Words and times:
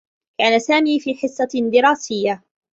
كان 0.39 0.59
سامي 0.59 0.99
في 0.99 1.15
حصّة 1.15 1.47
دراسيّة. 1.73 2.43